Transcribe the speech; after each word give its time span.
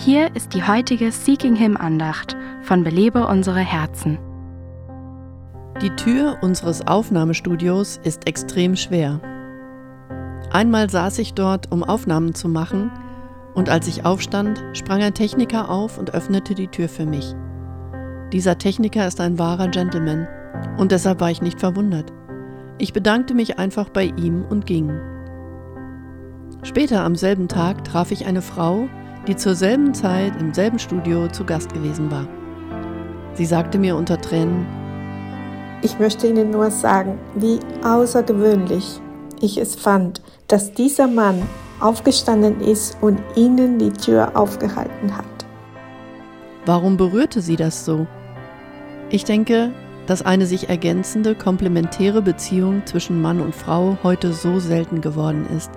Hier 0.00 0.34
ist 0.36 0.54
die 0.54 0.62
heutige 0.62 1.10
Seeking 1.10 1.56
Him 1.56 1.76
Andacht 1.76 2.36
von 2.62 2.84
Belebe 2.84 3.26
unsere 3.26 3.58
Herzen. 3.58 4.16
Die 5.82 5.90
Tür 5.90 6.38
unseres 6.40 6.86
Aufnahmestudios 6.86 7.98
ist 8.04 8.28
extrem 8.28 8.76
schwer. 8.76 9.20
Einmal 10.52 10.88
saß 10.88 11.18
ich 11.18 11.34
dort, 11.34 11.72
um 11.72 11.82
Aufnahmen 11.82 12.36
zu 12.36 12.48
machen, 12.48 12.92
und 13.56 13.70
als 13.70 13.88
ich 13.88 14.04
aufstand, 14.06 14.62
sprang 14.72 15.02
ein 15.02 15.14
Techniker 15.14 15.68
auf 15.68 15.98
und 15.98 16.14
öffnete 16.14 16.54
die 16.54 16.68
Tür 16.68 16.88
für 16.88 17.04
mich. 17.04 17.34
Dieser 18.32 18.56
Techniker 18.56 19.04
ist 19.04 19.20
ein 19.20 19.36
wahrer 19.36 19.66
Gentleman, 19.66 20.28
und 20.76 20.92
deshalb 20.92 21.20
war 21.20 21.32
ich 21.32 21.42
nicht 21.42 21.58
verwundert. 21.58 22.12
Ich 22.78 22.92
bedankte 22.92 23.34
mich 23.34 23.58
einfach 23.58 23.88
bei 23.88 24.12
ihm 24.16 24.44
und 24.48 24.64
ging. 24.64 24.92
Später 26.62 27.02
am 27.02 27.16
selben 27.16 27.48
Tag 27.48 27.82
traf 27.82 28.12
ich 28.12 28.26
eine 28.26 28.42
Frau, 28.42 28.88
die 29.28 29.36
zur 29.36 29.54
selben 29.54 29.92
Zeit 29.92 30.32
im 30.40 30.54
selben 30.54 30.78
Studio 30.78 31.28
zu 31.28 31.44
Gast 31.44 31.72
gewesen 31.74 32.10
war. 32.10 32.26
Sie 33.34 33.44
sagte 33.44 33.78
mir 33.78 33.94
unter 33.94 34.20
Tränen, 34.20 34.66
ich 35.82 35.98
möchte 36.00 36.26
Ihnen 36.26 36.50
nur 36.50 36.70
sagen, 36.70 37.18
wie 37.36 37.60
außergewöhnlich 37.84 39.00
ich 39.40 39.58
es 39.58 39.76
fand, 39.76 40.22
dass 40.48 40.72
dieser 40.72 41.06
Mann 41.06 41.40
aufgestanden 41.78 42.60
ist 42.60 42.96
und 43.00 43.20
Ihnen 43.36 43.78
die 43.78 43.92
Tür 43.92 44.32
aufgehalten 44.34 45.16
hat. 45.16 45.24
Warum 46.66 46.96
berührte 46.96 47.40
Sie 47.40 47.54
das 47.54 47.84
so? 47.84 48.06
Ich 49.10 49.24
denke, 49.24 49.70
dass 50.06 50.22
eine 50.22 50.46
sich 50.46 50.68
ergänzende, 50.68 51.34
komplementäre 51.34 52.22
Beziehung 52.22 52.82
zwischen 52.86 53.22
Mann 53.22 53.40
und 53.40 53.54
Frau 53.54 53.98
heute 54.02 54.32
so 54.32 54.58
selten 54.58 55.00
geworden 55.00 55.46
ist. 55.54 55.70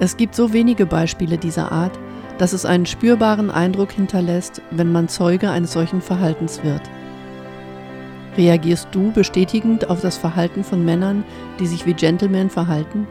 Es 0.00 0.16
gibt 0.16 0.34
so 0.34 0.52
wenige 0.52 0.86
Beispiele 0.86 1.38
dieser 1.38 1.70
Art, 1.70 1.96
dass 2.42 2.52
es 2.52 2.66
einen 2.66 2.86
spürbaren 2.86 3.52
Eindruck 3.52 3.92
hinterlässt, 3.92 4.62
wenn 4.72 4.90
man 4.90 5.06
Zeuge 5.06 5.48
eines 5.50 5.74
solchen 5.74 6.00
Verhaltens 6.02 6.64
wird. 6.64 6.82
Reagierst 8.36 8.88
du 8.90 9.12
bestätigend 9.12 9.88
auf 9.88 10.00
das 10.00 10.16
Verhalten 10.16 10.64
von 10.64 10.84
Männern, 10.84 11.22
die 11.60 11.68
sich 11.68 11.86
wie 11.86 11.94
Gentlemen 11.94 12.50
verhalten? 12.50 13.06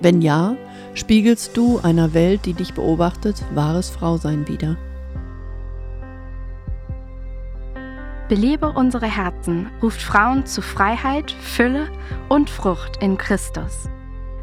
Wenn 0.00 0.22
ja, 0.22 0.56
spiegelst 0.94 1.56
du 1.56 1.78
einer 1.84 2.14
Welt, 2.14 2.46
die 2.46 2.54
dich 2.54 2.74
beobachtet, 2.74 3.40
wahres 3.54 3.90
Frausein 3.90 4.48
wider. 4.48 4.76
Belebe 8.28 8.72
unsere 8.72 9.06
Herzen 9.06 9.70
ruft 9.80 10.02
Frauen 10.02 10.46
zu 10.46 10.62
Freiheit, 10.62 11.30
Fülle 11.30 11.86
und 12.28 12.50
Frucht 12.50 13.00
in 13.00 13.16
Christus. 13.18 13.88